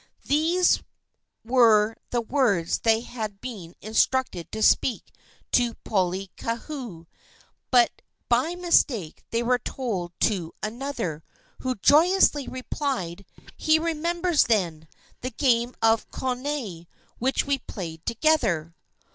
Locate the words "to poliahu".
5.51-7.05